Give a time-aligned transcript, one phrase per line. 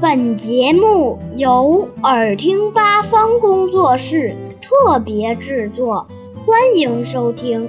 [0.00, 7.68] 本节目由耳听八方工作室特别制作，欢迎收听。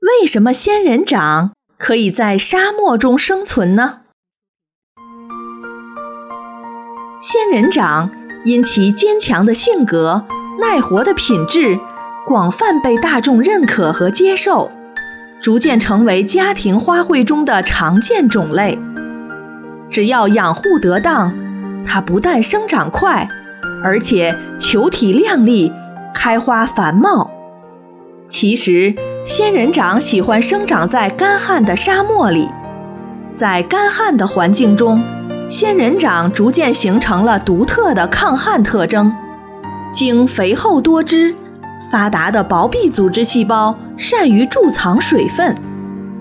[0.00, 4.00] 为什么仙人掌可以在沙漠中生存呢？
[7.20, 8.10] 仙人掌
[8.44, 10.24] 因其坚强的性格、
[10.60, 11.78] 耐活的品质，
[12.26, 14.70] 广泛被大众认可和接受。
[15.42, 18.78] 逐渐成为家庭花卉中的常见种类。
[19.90, 21.34] 只要养护得当，
[21.84, 23.28] 它不但生长快，
[23.82, 25.72] 而且球体亮丽，
[26.14, 27.28] 开花繁茂。
[28.28, 28.94] 其实，
[29.26, 32.48] 仙人掌喜欢生长在干旱的沙漠里，
[33.34, 35.02] 在干旱的环境中，
[35.50, 39.12] 仙人掌逐渐形成了独特的抗旱特征，
[39.92, 41.34] 茎肥厚多汁。
[41.90, 45.54] 发达的薄壁组织细胞善于贮藏水分，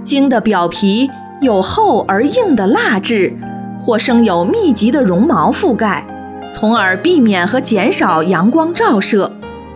[0.03, 1.09] 茎的表皮
[1.41, 3.35] 有厚而硬的蜡质，
[3.79, 6.05] 或生有密集的绒毛覆盖，
[6.53, 9.31] 从而避免和减少阳光照射，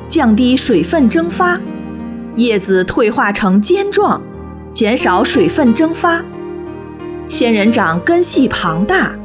[0.08, 1.60] 降低水分蒸发。
[2.36, 4.22] 叶子退化成尖状，
[4.72, 6.24] 减少水分蒸发。
[7.26, 9.16] 仙人掌根系庞大，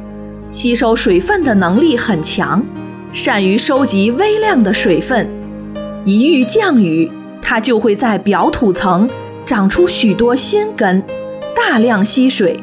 [0.47, 2.65] 吸收水分的能力很强，
[3.11, 5.29] 善于收集微量的水分。
[6.03, 7.11] 一遇降雨，
[7.41, 9.09] 它就会在表土层
[9.45, 11.03] 长出许多新根，
[11.55, 12.59] 大量吸水。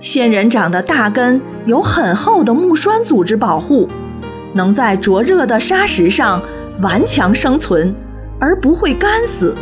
[0.00, 3.88] 仙人掌的大根有很厚的木栓组织保护，
[4.52, 6.40] 能在灼热的沙石上
[6.80, 7.92] 顽强生存，
[8.38, 9.56] 而不会干死。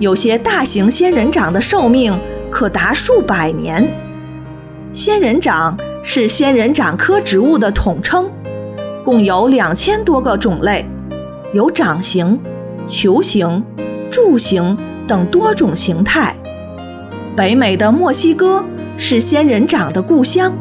[0.00, 2.18] 有些大型仙人掌的寿命
[2.50, 3.88] 可达数百年。
[4.90, 8.28] 仙人掌是仙人掌科植物的统称，
[9.04, 10.84] 共有两千多个种类。
[11.52, 12.40] 有掌形、
[12.86, 13.64] 球形、
[14.10, 16.34] 柱形等多种形态。
[17.36, 18.64] 北美的墨西哥
[18.96, 20.54] 是仙人掌的故乡，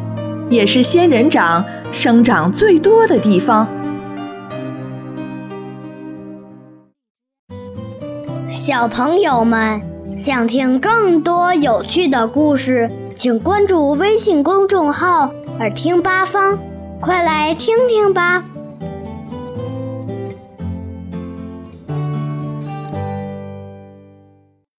[0.49, 3.67] 也是仙人掌生长最多的地方。
[8.51, 9.81] 小朋友们
[10.15, 16.57] 想听更多有趣的故事，请关注微信公众号“耳听八方”，
[16.99, 18.43] 快来听听吧。